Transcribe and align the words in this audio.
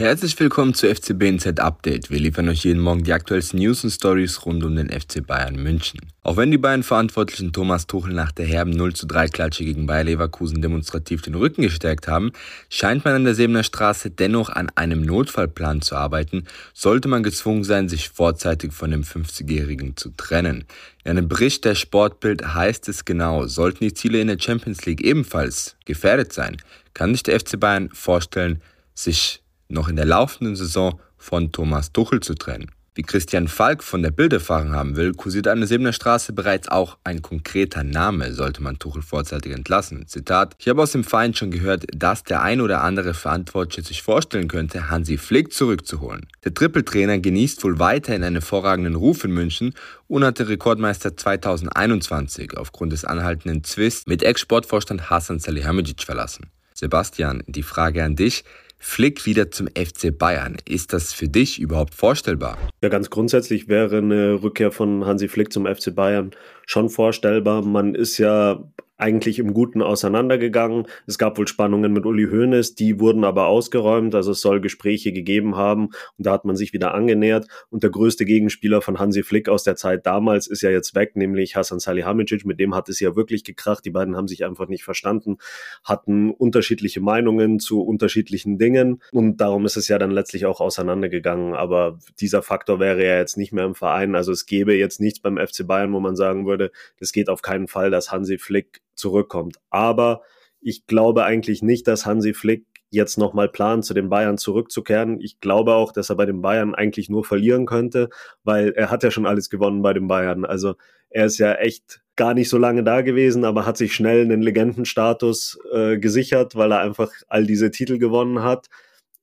Herzlich 0.00 0.38
willkommen 0.38 0.74
zu 0.74 0.86
FC 0.86 1.18
BNZ 1.18 1.58
Update. 1.58 2.08
Wir 2.08 2.20
liefern 2.20 2.48
euch 2.48 2.62
jeden 2.62 2.80
Morgen 2.80 3.02
die 3.02 3.12
aktuellsten 3.12 3.58
News 3.58 3.82
und 3.82 3.90
Stories 3.90 4.46
rund 4.46 4.62
um 4.62 4.76
den 4.76 4.90
FC 4.90 5.26
Bayern 5.26 5.60
München. 5.60 5.98
Auch 6.22 6.36
wenn 6.36 6.52
die 6.52 6.56
beiden 6.56 6.84
Verantwortlichen 6.84 7.52
Thomas 7.52 7.88
Tuchel 7.88 8.14
nach 8.14 8.30
der 8.30 8.46
herben 8.46 8.70
0 8.70 8.94
zu 8.94 9.08
3 9.08 9.26
Klatsche 9.26 9.64
gegen 9.64 9.86
Bayer 9.86 10.04
Leverkusen 10.04 10.62
demonstrativ 10.62 11.22
den 11.22 11.34
Rücken 11.34 11.62
gestärkt 11.62 12.06
haben, 12.06 12.30
scheint 12.68 13.04
man 13.04 13.14
an 13.14 13.24
der 13.24 13.34
Sebener 13.34 13.64
Straße 13.64 14.12
dennoch 14.12 14.50
an 14.50 14.70
einem 14.76 15.02
Notfallplan 15.02 15.82
zu 15.82 15.96
arbeiten, 15.96 16.44
sollte 16.74 17.08
man 17.08 17.24
gezwungen 17.24 17.64
sein, 17.64 17.88
sich 17.88 18.08
vorzeitig 18.08 18.72
von 18.72 18.92
dem 18.92 19.02
50-Jährigen 19.02 19.96
zu 19.96 20.10
trennen. 20.10 20.64
In 21.02 21.10
einem 21.10 21.26
Bericht 21.26 21.64
der 21.64 21.74
Sportbild 21.74 22.54
heißt 22.54 22.88
es 22.88 23.04
genau, 23.04 23.48
sollten 23.48 23.82
die 23.82 23.94
Ziele 23.94 24.20
in 24.20 24.28
der 24.28 24.38
Champions 24.38 24.86
League 24.86 25.00
ebenfalls 25.00 25.74
gefährdet 25.86 26.32
sein, 26.32 26.56
kann 26.94 27.14
sich 27.14 27.24
der 27.24 27.40
FC 27.40 27.58
Bayern 27.58 27.90
vorstellen, 27.92 28.62
sich 28.94 29.42
noch 29.68 29.88
in 29.88 29.96
der 29.96 30.06
laufenden 30.06 30.56
Saison 30.56 31.00
von 31.16 31.52
Thomas 31.52 31.92
Tuchel 31.92 32.20
zu 32.20 32.34
trennen. 32.34 32.70
Wie 32.98 33.02
Christian 33.02 33.46
Falk 33.46 33.84
von 33.84 34.02
der 34.02 34.10
Bild 34.10 34.32
erfahren 34.32 34.72
haben 34.72 34.96
will, 34.96 35.12
kursiert 35.12 35.46
an 35.46 35.60
der 35.60 35.68
Sebener 35.68 35.92
Straße 35.92 36.32
bereits 36.32 36.66
auch 36.66 36.98
ein 37.04 37.22
konkreter 37.22 37.84
Name, 37.84 38.34
sollte 38.34 38.60
man 38.60 38.80
Tuchel 38.80 39.02
vorzeitig 39.02 39.52
entlassen. 39.52 40.08
Zitat, 40.08 40.56
ich 40.58 40.66
habe 40.66 40.82
aus 40.82 40.90
dem 40.90 41.04
Verein 41.04 41.32
schon 41.32 41.52
gehört, 41.52 41.84
dass 41.94 42.24
der 42.24 42.42
ein 42.42 42.60
oder 42.60 42.82
andere 42.82 43.14
Verantwortliche 43.14 43.86
sich 43.86 44.02
vorstellen 44.02 44.48
könnte, 44.48 44.90
Hansi 44.90 45.16
Flick 45.16 45.52
zurückzuholen. 45.52 46.26
Der 46.44 46.54
Trippeltrainer 46.54 47.20
genießt 47.20 47.62
wohl 47.62 47.78
weiterhin 47.78 48.24
einen 48.24 48.36
hervorragenden 48.36 48.96
Ruf 48.96 49.22
in 49.22 49.30
München 49.30 49.74
und 50.08 50.24
hat 50.24 50.40
den 50.40 50.48
Rekordmeister 50.48 51.16
2021 51.16 52.56
aufgrund 52.56 52.92
des 52.92 53.04
anhaltenden 53.04 53.62
Zwists 53.62 54.08
mit 54.08 54.24
Ex-Sportvorstand 54.24 55.08
Hassan 55.08 55.38
Salihamidzic 55.38 56.02
verlassen. 56.02 56.50
Sebastian, 56.74 57.44
die 57.46 57.62
Frage 57.62 58.02
an 58.02 58.16
dich. 58.16 58.42
Flick 58.78 59.26
wieder 59.26 59.50
zum 59.50 59.66
FC 59.68 60.16
Bayern. 60.16 60.56
Ist 60.68 60.92
das 60.92 61.12
für 61.12 61.28
dich 61.28 61.60
überhaupt 61.60 61.94
vorstellbar? 61.94 62.56
Ja, 62.80 62.88
ganz 62.88 63.10
grundsätzlich 63.10 63.68
wäre 63.68 63.98
eine 63.98 64.42
Rückkehr 64.42 64.70
von 64.72 65.04
Hansi 65.04 65.28
Flick 65.28 65.52
zum 65.52 65.66
FC 65.66 65.94
Bayern 65.94 66.30
schon 66.66 66.88
vorstellbar. 66.88 67.62
Man 67.62 67.94
ist 67.94 68.18
ja 68.18 68.62
eigentlich 68.98 69.38
im 69.38 69.54
Guten 69.54 69.80
auseinandergegangen. 69.80 70.86
Es 71.06 71.18
gab 71.18 71.38
wohl 71.38 71.46
Spannungen 71.46 71.92
mit 71.92 72.04
Uli 72.04 72.26
Hoeneß, 72.26 72.74
die 72.74 72.98
wurden 72.98 73.24
aber 73.24 73.46
ausgeräumt. 73.46 74.14
Also 74.14 74.32
es 74.32 74.40
soll 74.40 74.60
Gespräche 74.60 75.12
gegeben 75.12 75.56
haben 75.56 75.90
und 76.16 76.26
da 76.26 76.32
hat 76.32 76.44
man 76.44 76.56
sich 76.56 76.72
wieder 76.72 76.94
angenähert. 76.94 77.46
Und 77.70 77.84
der 77.84 77.90
größte 77.90 78.24
Gegenspieler 78.24 78.82
von 78.82 78.98
Hansi 78.98 79.22
Flick 79.22 79.48
aus 79.48 79.62
der 79.62 79.76
Zeit 79.76 80.04
damals 80.04 80.48
ist 80.48 80.62
ja 80.62 80.70
jetzt 80.70 80.96
weg, 80.96 81.14
nämlich 81.14 81.54
Hasan 81.54 81.78
Salihamidzic. 81.78 82.44
Mit 82.44 82.58
dem 82.58 82.74
hat 82.74 82.88
es 82.88 82.98
ja 82.98 83.14
wirklich 83.14 83.44
gekracht. 83.44 83.84
Die 83.84 83.90
beiden 83.90 84.16
haben 84.16 84.26
sich 84.26 84.44
einfach 84.44 84.66
nicht 84.66 84.82
verstanden, 84.82 85.38
hatten 85.84 86.32
unterschiedliche 86.32 87.00
Meinungen 87.00 87.60
zu 87.60 87.82
unterschiedlichen 87.82 88.58
Dingen 88.58 89.00
und 89.12 89.40
darum 89.40 89.64
ist 89.64 89.76
es 89.76 89.86
ja 89.86 89.98
dann 89.98 90.10
letztlich 90.10 90.44
auch 90.44 90.60
auseinandergegangen. 90.60 91.54
Aber 91.54 91.98
dieser 92.20 92.42
Faktor 92.42 92.80
wäre 92.80 93.04
ja 93.04 93.16
jetzt 93.16 93.36
nicht 93.36 93.52
mehr 93.52 93.64
im 93.64 93.76
Verein. 93.76 94.16
Also 94.16 94.32
es 94.32 94.46
gäbe 94.46 94.74
jetzt 94.74 95.00
nichts 95.00 95.20
beim 95.20 95.38
FC 95.38 95.64
Bayern, 95.64 95.92
wo 95.92 96.00
man 96.00 96.16
sagen 96.16 96.46
würde, 96.46 96.72
es 96.98 97.12
geht 97.12 97.28
auf 97.28 97.42
keinen 97.42 97.68
Fall, 97.68 97.90
dass 97.90 98.10
Hansi 98.10 98.38
Flick 98.38 98.82
zurückkommt. 98.98 99.58
Aber 99.70 100.22
ich 100.60 100.86
glaube 100.86 101.24
eigentlich 101.24 101.62
nicht, 101.62 101.86
dass 101.86 102.06
Hansi 102.06 102.34
Flick 102.34 102.66
jetzt 102.90 103.18
nochmal 103.18 103.48
plant, 103.48 103.84
zu 103.84 103.94
den 103.94 104.08
Bayern 104.08 104.38
zurückzukehren. 104.38 105.20
Ich 105.20 105.40
glaube 105.40 105.74
auch, 105.74 105.92
dass 105.92 106.10
er 106.10 106.16
bei 106.16 106.26
den 106.26 106.40
Bayern 106.40 106.74
eigentlich 106.74 107.10
nur 107.10 107.24
verlieren 107.24 107.66
könnte, 107.66 108.08
weil 108.44 108.70
er 108.70 108.90
hat 108.90 109.02
ja 109.02 109.10
schon 109.10 109.26
alles 109.26 109.50
gewonnen 109.50 109.82
bei 109.82 109.92
den 109.92 110.06
Bayern. 110.08 110.44
Also 110.44 110.74
er 111.10 111.26
ist 111.26 111.38
ja 111.38 111.54
echt 111.54 112.00
gar 112.16 112.34
nicht 112.34 112.48
so 112.48 112.58
lange 112.58 112.82
da 112.82 113.02
gewesen, 113.02 113.44
aber 113.44 113.66
hat 113.66 113.76
sich 113.76 113.94
schnell 113.94 114.22
einen 114.22 114.42
Legendenstatus 114.42 115.58
äh, 115.72 115.98
gesichert, 115.98 116.56
weil 116.56 116.72
er 116.72 116.80
einfach 116.80 117.12
all 117.28 117.46
diese 117.46 117.70
Titel 117.70 117.98
gewonnen 117.98 118.42
hat. 118.42 118.68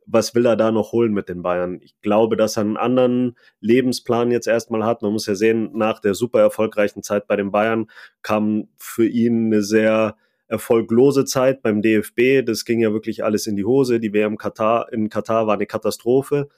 Was 0.07 0.35
will 0.35 0.45
er 0.45 0.55
da 0.55 0.71
noch 0.71 0.91
holen 0.91 1.13
mit 1.13 1.29
den 1.29 1.41
Bayern? 1.41 1.79
Ich 1.81 1.99
glaube, 2.01 2.35
dass 2.37 2.57
er 2.57 2.61
einen 2.61 2.77
anderen 2.77 3.37
Lebensplan 3.59 4.31
jetzt 4.31 4.47
erstmal 4.47 4.85
hat. 4.85 5.01
Man 5.01 5.13
muss 5.13 5.25
ja 5.25 5.35
sehen, 5.35 5.71
nach 5.73 5.99
der 5.99 6.13
super 6.13 6.39
erfolgreichen 6.39 7.03
Zeit 7.03 7.27
bei 7.27 7.35
den 7.35 7.51
Bayern 7.51 7.87
kam 8.21 8.67
für 8.77 9.07
ihn 9.07 9.47
eine 9.47 9.61
sehr 9.61 10.15
erfolglose 10.47 11.25
Zeit 11.25 11.61
beim 11.61 11.81
DFB. 11.81 12.45
Das 12.45 12.65
ging 12.65 12.79
ja 12.79 12.93
wirklich 12.93 13.23
alles 13.23 13.47
in 13.47 13.55
die 13.55 13.65
Hose. 13.65 13.99
Die 13.99 14.13
WM 14.13 14.37
Katar, 14.37 14.91
in 14.93 15.09
Katar 15.09 15.47
war 15.47 15.55
eine 15.55 15.65
Katastrophe. 15.65 16.49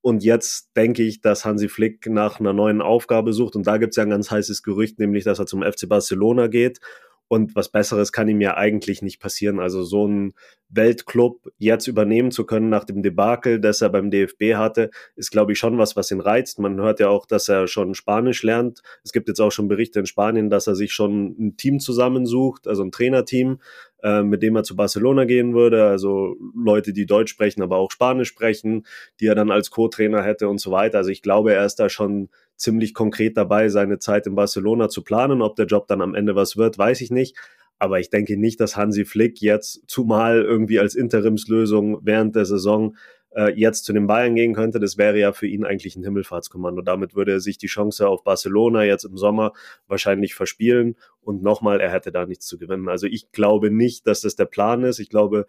Und 0.00 0.24
jetzt 0.24 0.76
denke 0.76 1.04
ich, 1.04 1.20
dass 1.20 1.44
Hansi 1.44 1.68
Flick 1.68 2.08
nach 2.08 2.40
einer 2.40 2.52
neuen 2.52 2.82
Aufgabe 2.82 3.32
sucht. 3.32 3.54
Und 3.54 3.66
da 3.68 3.78
gibt 3.78 3.92
es 3.92 3.96
ja 3.96 4.02
ein 4.02 4.10
ganz 4.10 4.30
heißes 4.32 4.64
Gerücht, 4.64 4.98
nämlich, 4.98 5.22
dass 5.22 5.38
er 5.38 5.46
zum 5.46 5.62
FC 5.62 5.88
Barcelona 5.88 6.48
geht. 6.48 6.80
Und 7.28 7.56
was 7.56 7.70
Besseres 7.70 8.12
kann 8.12 8.28
ihm 8.28 8.40
ja 8.40 8.56
eigentlich 8.56 9.00
nicht 9.00 9.18
passieren. 9.18 9.58
Also 9.58 9.84
so 9.84 10.06
ein 10.06 10.34
Weltclub 10.68 11.50
jetzt 11.58 11.86
übernehmen 11.86 12.30
zu 12.30 12.44
können 12.44 12.68
nach 12.68 12.84
dem 12.84 13.02
Debakel, 13.02 13.60
das 13.60 13.80
er 13.80 13.90
beim 13.90 14.10
DFB 14.10 14.54
hatte, 14.54 14.90
ist, 15.16 15.30
glaube 15.30 15.52
ich, 15.52 15.58
schon 15.58 15.78
was, 15.78 15.96
was 15.96 16.10
ihn 16.10 16.20
reizt. 16.20 16.58
Man 16.58 16.80
hört 16.80 17.00
ja 17.00 17.08
auch, 17.08 17.26
dass 17.26 17.48
er 17.48 17.68
schon 17.68 17.94
Spanisch 17.94 18.42
lernt. 18.42 18.82
Es 19.04 19.12
gibt 19.12 19.28
jetzt 19.28 19.40
auch 19.40 19.52
schon 19.52 19.68
Berichte 19.68 20.00
in 20.00 20.06
Spanien, 20.06 20.50
dass 20.50 20.66
er 20.66 20.74
sich 20.74 20.92
schon 20.92 21.36
ein 21.38 21.56
Team 21.56 21.80
zusammensucht, 21.80 22.66
also 22.66 22.82
ein 22.82 22.92
Trainerteam, 22.92 23.60
äh, 24.02 24.22
mit 24.22 24.42
dem 24.42 24.56
er 24.56 24.64
zu 24.64 24.76
Barcelona 24.76 25.24
gehen 25.24 25.54
würde. 25.54 25.84
Also 25.86 26.36
Leute, 26.54 26.92
die 26.92 27.06
Deutsch 27.06 27.30
sprechen, 27.30 27.62
aber 27.62 27.76
auch 27.76 27.90
Spanisch 27.90 28.28
sprechen, 28.28 28.86
die 29.20 29.26
er 29.26 29.34
dann 29.34 29.50
als 29.50 29.70
Co-Trainer 29.70 30.22
hätte 30.22 30.48
und 30.48 30.58
so 30.58 30.70
weiter. 30.70 30.98
Also 30.98 31.10
ich 31.10 31.22
glaube, 31.22 31.54
er 31.54 31.64
ist 31.64 31.76
da 31.76 31.88
schon 31.88 32.28
ziemlich 32.62 32.94
konkret 32.94 33.36
dabei, 33.36 33.68
seine 33.68 33.98
Zeit 33.98 34.26
in 34.26 34.34
Barcelona 34.34 34.88
zu 34.88 35.02
planen. 35.02 35.42
Ob 35.42 35.56
der 35.56 35.66
Job 35.66 35.88
dann 35.88 36.00
am 36.00 36.14
Ende 36.14 36.34
was 36.34 36.56
wird, 36.56 36.78
weiß 36.78 37.00
ich 37.00 37.10
nicht. 37.10 37.36
Aber 37.78 37.98
ich 37.98 38.10
denke 38.10 38.36
nicht, 38.36 38.60
dass 38.60 38.76
Hansi 38.76 39.04
Flick 39.04 39.40
jetzt 39.40 39.82
zumal 39.88 40.42
irgendwie 40.42 40.78
als 40.78 40.94
Interimslösung 40.94 41.98
während 42.02 42.36
der 42.36 42.44
Saison 42.44 42.96
äh, 43.34 43.52
jetzt 43.58 43.84
zu 43.84 43.92
den 43.92 44.06
Bayern 44.06 44.34
gehen 44.34 44.54
könnte. 44.54 44.78
Das 44.78 44.98
wäre 44.98 45.18
ja 45.18 45.32
für 45.32 45.46
ihn 45.46 45.64
eigentlich 45.64 45.96
ein 45.96 46.04
Himmelfahrtskommando. 46.04 46.82
Damit 46.82 47.14
würde 47.14 47.32
er 47.32 47.40
sich 47.40 47.58
die 47.58 47.66
Chance 47.66 48.08
auf 48.08 48.24
Barcelona 48.24 48.84
jetzt 48.84 49.04
im 49.04 49.16
Sommer 49.16 49.52
wahrscheinlich 49.88 50.34
verspielen. 50.34 50.96
Und 51.20 51.42
nochmal, 51.42 51.80
er 51.80 51.90
hätte 51.90 52.12
da 52.12 52.26
nichts 52.26 52.46
zu 52.46 52.58
gewinnen. 52.58 52.88
Also 52.88 53.06
ich 53.06 53.32
glaube 53.32 53.70
nicht, 53.70 54.06
dass 54.06 54.20
das 54.20 54.36
der 54.36 54.46
Plan 54.46 54.84
ist. 54.84 54.98
Ich 54.98 55.08
glaube, 55.08 55.46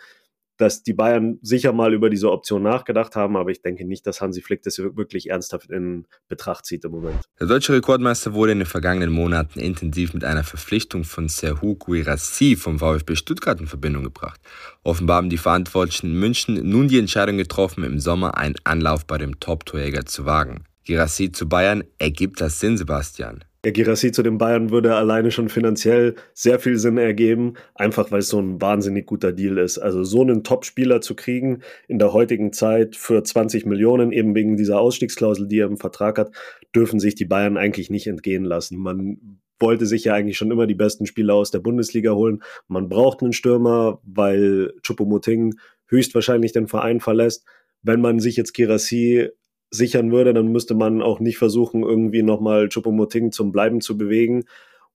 dass 0.58 0.84
die 0.84 0.94
Bayern 0.94 1.40
sicher 1.42 1.74
mal 1.74 1.94
über 1.94 2.10
diese 2.10 2.32
Option 2.32 2.64
nachgedacht 2.64 3.16
haben, 3.16 3.36
aber 3.36 3.52
ich 3.52 3.62
denke 3.62 3.86
nicht, 3.86 4.06
dass 4.06 4.22
Hansi 4.22 4.42
Flick 4.42 4.62
das 4.64 4.78
wirklich 4.78 5.30
ernsthaft 5.30 5.70
in 5.70 6.06
Betracht 6.28 6.66
zieht 6.66 6.86
im 6.86 6.92
Moment. 6.92 7.22
Der 7.40 7.48
deutsche 7.48 7.74
Rekordmeister 7.74 8.34
wurde 8.34 8.52
in 8.52 8.60
den 8.60 8.68
vergangenen 8.68 9.12
Monaten 9.12 9.60
intensiv 9.60 10.14
mit 10.14 10.24
einer 10.24 10.44
Verpflichtung 10.44 11.04
von 11.04 11.28
Serhou 11.28 11.76
Guirassi 11.76 12.56
vom 12.56 12.80
VfB 12.80 13.16
Stuttgart 13.16 13.60
in 13.60 13.68
Verbindung 13.68 14.04
gebracht. 14.04 14.40
Offenbar 14.84 15.18
haben 15.18 15.30
die 15.30 15.38
Verantwortlichen 15.38 16.08
in 16.12 16.20
München 16.20 16.70
nun 16.70 16.88
die 16.88 17.00
Entscheidung 17.00 17.38
getroffen, 17.38 17.84
im 17.84 18.00
Sommer 18.00 18.38
einen 18.38 18.56
Anlauf 18.64 19.06
bei 19.06 19.18
dem 19.18 19.40
Top-Torjäger 19.40 20.06
zu 20.06 20.26
wagen. 20.26 20.66
Girassi 20.86 21.32
zu 21.32 21.48
Bayern, 21.48 21.84
ergibt 21.98 22.42
das 22.42 22.60
Sinn, 22.60 22.78
Sebastian? 22.78 23.44
Der 23.64 23.72
Girassi 23.72 24.12
zu 24.12 24.24
den 24.24 24.38
Bayern 24.38 24.72
würde 24.72 24.96
alleine 24.96 25.32
schon 25.32 25.48
finanziell 25.48 26.16
sehr 26.34 26.60
viel 26.60 26.78
Sinn 26.78 26.98
ergeben, 26.98 27.54
einfach 27.76 28.12
weil 28.12 28.20
es 28.20 28.28
so 28.28 28.40
ein 28.40 28.62
wahnsinnig 28.62 29.06
guter 29.06 29.32
Deal 29.32 29.58
ist. 29.58 29.78
Also 29.78 30.04
so 30.04 30.22
einen 30.22 30.44
Top-Spieler 30.44 31.00
zu 31.00 31.16
kriegen 31.16 31.62
in 31.88 31.98
der 31.98 32.12
heutigen 32.12 32.52
Zeit 32.52 32.98
für 32.98 33.24
20 33.24 33.66
Millionen, 33.66 34.12
eben 34.12 34.36
wegen 34.36 34.58
dieser 34.58 34.80
Ausstiegsklausel, 34.80 35.48
die 35.48 35.60
er 35.60 35.68
im 35.68 35.78
Vertrag 35.78 36.18
hat, 36.18 36.32
dürfen 36.76 37.00
sich 37.00 37.16
die 37.16 37.24
Bayern 37.24 37.56
eigentlich 37.56 37.90
nicht 37.90 38.08
entgehen 38.08 38.44
lassen. 38.44 38.78
Man 38.78 39.40
wollte 39.60 39.86
sich 39.86 40.04
ja 40.04 40.14
eigentlich 40.14 40.38
schon 40.38 40.52
immer 40.52 40.68
die 40.68 40.76
besten 40.76 41.06
Spieler 41.06 41.36
aus 41.36 41.50
der 41.50 41.60
Bundesliga 41.60 42.12
holen. 42.12 42.44
Man 42.68 42.90
braucht 42.90 43.22
einen 43.22 43.32
Stürmer, 43.32 44.02
weil 44.04 44.74
Choupo-Moting 44.82 45.56
höchstwahrscheinlich 45.88 46.52
den 46.52 46.68
Verein 46.68 47.00
verlässt. 47.00 47.46
Wenn 47.82 48.02
man 48.02 48.20
sich 48.20 48.36
jetzt 48.36 48.54
Girassi 48.54 49.30
sichern 49.74 50.12
würde, 50.12 50.34
dann 50.34 50.52
müsste 50.52 50.76
man 50.76 51.02
auch 51.02 51.20
nicht 51.20 51.38
versuchen, 51.38 51.84
irgendwie 51.84 52.22
nochmal 52.22 52.68
Choupo-Moting 52.70 53.32
zum 53.32 53.52
Bleiben 53.52 53.82
zu 53.82 53.98
bewegen. 53.98 54.46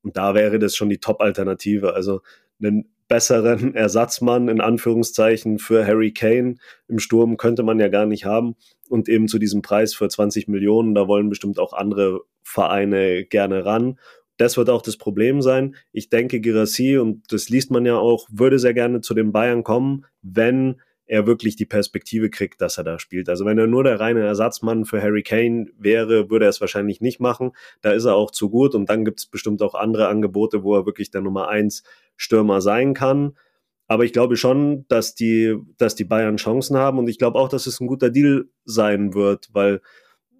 Und 0.03 0.17
da 0.17 0.35
wäre 0.35 0.59
das 0.59 0.77
schon 0.77 0.89
die 0.89 0.99
Top-Alternative. 0.99 1.95
Also 1.95 2.21
einen 2.63 2.89
besseren 3.09 3.75
Ersatzmann 3.75 4.49
in 4.49 4.61
Anführungszeichen 4.61 5.59
für 5.59 5.85
Harry 5.85 6.13
Kane 6.13 6.57
im 6.87 7.01
Sturm 7.01 7.37
könnte 7.37 7.65
man 7.65 7.81
ja 7.81 7.89
gar 7.89 8.07
nicht 8.07 8.25
haben. 8.25 8.55
Und 8.89 9.09
eben 9.09 9.27
zu 9.27 9.39
diesem 9.39 9.63
Preis 9.63 9.95
für 9.95 10.09
20 10.09 10.47
Millionen, 10.47 10.95
da 10.95 11.09
wollen 11.09 11.29
bestimmt 11.29 11.59
auch 11.59 11.73
andere 11.73 12.21
Vereine 12.43 13.25
gerne 13.25 13.65
ran. 13.65 13.99
Das 14.37 14.57
wird 14.57 14.71
auch 14.71 14.83
das 14.83 14.97
Problem 14.97 15.43
sein. 15.43 15.75
Ich 15.91 16.09
denke, 16.09 16.41
Girassi, 16.41 16.99
und 16.99 17.33
das 17.33 17.49
liest 17.49 17.73
man 17.73 17.85
ja 17.85 17.97
auch, 17.97 18.29
würde 18.31 18.61
sehr 18.61 18.75
gerne 18.75 19.01
zu 19.01 19.13
den 19.13 19.33
Bayern 19.33 19.65
kommen, 19.65 20.07
wenn 20.23 20.77
er 21.09 21.27
wirklich 21.27 21.57
die 21.57 21.65
Perspektive 21.65 22.29
kriegt, 22.29 22.61
dass 22.61 22.77
er 22.77 22.85
da 22.85 22.99
spielt. 22.99 23.29
Also 23.29 23.47
wenn 23.47 23.59
er 23.59 23.67
nur 23.67 23.83
der 23.83 23.99
reine 23.99 24.21
Ersatzmann 24.21 24.85
für 24.85 25.03
Harry 25.03 25.23
Kane 25.23 25.67
wäre, 25.79 26.31
würde 26.31 26.45
er 26.45 26.51
es 26.51 26.61
wahrscheinlich 26.61 27.01
nicht 27.01 27.19
machen. 27.19 27.53
Da 27.81 27.93
ist 27.93 28.05
er 28.05 28.15
auch 28.15 28.31
zu 28.31 28.51
gut 28.51 28.75
und 28.75 28.91
dann 28.91 29.07
gibt 29.07 29.21
es 29.21 29.27
bestimmt 29.27 29.63
auch 29.63 29.75
andere 29.75 30.09
Angebote, 30.09 30.63
wo 30.63 30.77
er 30.77 30.87
wirklich 30.87 31.11
der 31.11 31.23
Nummer 31.23 31.49
eins 31.49 31.83
Stürmer 32.17 32.61
sein 32.61 32.93
kann. 32.93 33.37
Aber 33.87 34.05
ich 34.05 34.13
glaube 34.13 34.37
schon, 34.37 34.85
dass 34.89 35.15
die, 35.15 35.57
dass 35.79 35.95
die 35.95 36.05
Bayern 36.05 36.37
Chancen 36.37 36.77
haben 36.77 36.99
und 36.99 37.09
ich 37.09 37.19
glaube 37.19 37.39
auch, 37.39 37.49
dass 37.49 37.67
es 37.67 37.81
ein 37.81 37.87
guter 37.87 38.11
Deal 38.11 38.45
sein 38.67 39.15
wird, 39.15 39.49
weil 39.55 39.81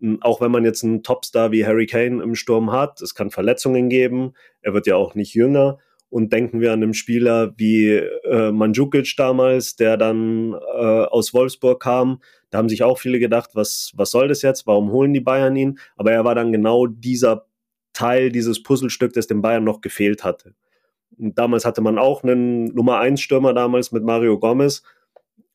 hm, 0.01 0.23
auch 0.23 0.43
wenn 0.43 0.51
man 0.51 0.67
jetzt 0.67 0.85
einen 0.85 1.03
Topstar 1.03 1.51
wie 1.51 1.65
Harry 1.65 1.87
Kane 1.87 2.23
im 2.23 2.35
Sturm 2.35 2.73
hat, 2.73 3.01
es 3.01 3.15
kann 3.15 3.31
Verletzungen 3.31 3.89
geben, 3.89 4.35
er 4.61 4.75
wird 4.75 4.87
ja 4.87 4.97
auch 4.97 5.15
nicht 5.15 5.33
jünger 5.33 5.79
Und 6.11 6.33
denken 6.33 6.61
wir 6.61 6.73
an 6.73 6.83
einen 6.83 6.95
Spieler 6.95 7.53
wie 7.59 7.89
äh, 7.91 8.51
Mandzukic 8.51 9.15
damals, 9.17 9.77
der 9.77 9.97
dann 9.97 10.55
äh, 10.55 10.57
aus 10.57 11.35
Wolfsburg 11.35 11.83
kam. 11.83 12.21
Da 12.51 12.59
haben 12.59 12.71
sich 12.71 12.83
auch 12.83 12.99
viele 12.99 13.19
gedacht, 13.19 13.51
was, 13.55 13.93
was 13.95 14.11
soll 14.11 14.29
das 14.29 14.41
jetzt? 14.43 14.67
Warum 14.67 14.91
holen 14.91 15.13
die 15.13 15.21
Bayern 15.21 15.55
ihn? 15.57 15.79
Aber 15.97 16.13
er 16.13 16.25
war 16.25 16.35
dann 16.35 16.51
genau 16.51 16.87
dieser 16.87 17.47
Teil, 17.93 18.31
dieses 18.31 18.63
Puzzlestück, 18.63 19.13
das 19.13 19.27
dem 19.27 19.43
Bayern 19.43 19.65
noch 19.65 19.81
gefehlt 19.81 20.25
hatte. 20.25 20.55
Und 21.19 21.37
damals 21.37 21.65
hatte 21.65 21.81
man 21.81 21.99
auch 21.99 22.23
einen 22.23 22.67
Nummer 22.67 23.01
1 23.01 23.21
Stürmer 23.21 23.53
damals 23.53 23.93
mit 23.93 24.05
Mario 24.05 24.39
Gomez. 24.39 24.83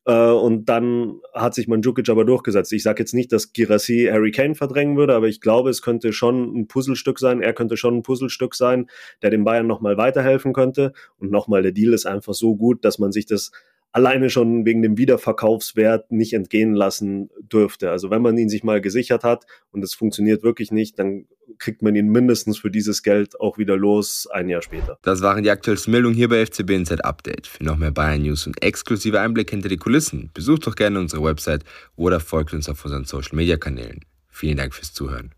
Äh, 0.06 0.30
und 0.30 0.66
dann 0.66 1.20
hat 1.32 1.54
sich 1.54 1.68
Mandzukic 1.68 2.08
aber 2.08 2.24
durchgesetzt. 2.24 2.72
Ich 2.72 2.82
sage 2.82 3.02
jetzt 3.02 3.14
nicht, 3.14 3.32
dass 3.32 3.52
Girassi 3.52 4.08
Harry 4.10 4.30
Kane 4.30 4.54
verdrängen 4.54 4.96
würde, 4.96 5.14
aber 5.14 5.28
ich 5.28 5.40
glaube, 5.40 5.70
es 5.70 5.82
könnte 5.82 6.12
schon 6.12 6.54
ein 6.56 6.68
Puzzlestück 6.68 7.18
sein. 7.18 7.40
Er 7.40 7.52
könnte 7.52 7.76
schon 7.76 7.96
ein 7.96 8.02
Puzzlestück 8.02 8.54
sein, 8.54 8.88
der 9.22 9.30
den 9.30 9.44
Bayern 9.44 9.66
nochmal 9.66 9.96
weiterhelfen 9.96 10.52
könnte. 10.52 10.92
Und 11.18 11.30
nochmal, 11.30 11.62
der 11.62 11.72
Deal 11.72 11.92
ist 11.92 12.06
einfach 12.06 12.34
so 12.34 12.56
gut, 12.56 12.84
dass 12.84 12.98
man 12.98 13.12
sich 13.12 13.26
das 13.26 13.50
alleine 13.94 14.28
schon 14.28 14.66
wegen 14.66 14.82
dem 14.82 14.98
Wiederverkaufswert 14.98 16.10
nicht 16.10 16.32
entgehen 16.32 16.74
lassen 16.74 17.30
dürfte. 17.40 17.92
Also 17.92 18.10
wenn 18.10 18.22
man 18.22 18.36
ihn 18.36 18.48
sich 18.48 18.64
mal 18.64 18.80
gesichert 18.80 19.22
hat 19.22 19.46
und 19.70 19.84
es 19.84 19.94
funktioniert 19.94 20.42
wirklich 20.42 20.72
nicht, 20.72 20.98
dann 20.98 21.26
kriegt 21.58 21.80
man 21.80 21.94
ihn 21.94 22.08
mindestens 22.08 22.58
für 22.58 22.72
dieses 22.72 23.04
Geld 23.04 23.40
auch 23.40 23.56
wieder 23.56 23.76
los, 23.76 24.26
ein 24.32 24.48
Jahr 24.48 24.62
später. 24.62 24.98
Das 25.02 25.22
waren 25.22 25.44
die 25.44 25.50
aktuellsten 25.50 25.92
Meldungen 25.92 26.16
hier 26.16 26.28
bei 26.28 26.44
FCB 26.44 26.70
Inside 26.70 27.04
Update. 27.04 27.46
Für 27.46 27.62
noch 27.62 27.76
mehr 27.76 27.92
Bayern 27.92 28.22
News 28.22 28.48
und 28.48 28.60
exklusive 28.60 29.20
Einblick 29.20 29.50
hinter 29.50 29.68
die 29.68 29.76
Kulissen, 29.76 30.30
besucht 30.34 30.66
doch 30.66 30.74
gerne 30.74 30.98
unsere 30.98 31.22
Website 31.22 31.62
oder 31.94 32.18
folgt 32.18 32.52
uns 32.52 32.68
auf 32.68 32.84
unseren 32.84 33.04
Social 33.04 33.36
Media 33.36 33.56
Kanälen. 33.56 34.00
Vielen 34.28 34.56
Dank 34.56 34.74
fürs 34.74 34.92
Zuhören. 34.92 35.30